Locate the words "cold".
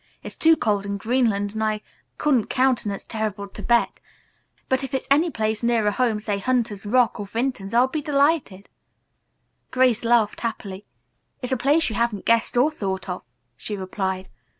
0.57-0.83